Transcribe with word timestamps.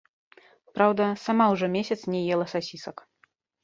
Праўда, 0.77 1.03
сама 1.25 1.45
ўжо 1.53 1.71
месяц 1.79 1.99
не 2.17 2.27
ела 2.35 2.53
сасісак. 2.59 3.09